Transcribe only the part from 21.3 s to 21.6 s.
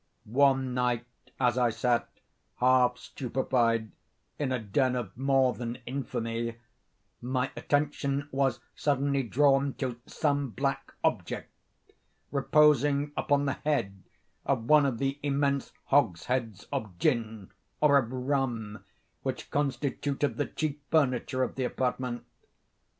of